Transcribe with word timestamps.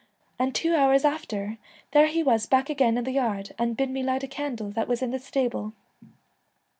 And 0.39 0.55
two 0.55 0.73
hours 0.73 1.05
after, 1.05 1.59
there 1.91 2.07
he 2.07 2.23
was 2.23 2.47
back 2.47 2.71
again 2.71 2.97
in 2.97 3.03
the 3.03 3.11
yard, 3.11 3.51
an' 3.59 3.73
bid 3.75 3.91
me 3.91 4.01
light 4.01 4.23
a 4.23 4.27
candle 4.27 4.71
that 4.71 4.87
was 4.87 5.03
in 5.03 5.11
the 5.11 5.19
stable. 5.19 5.73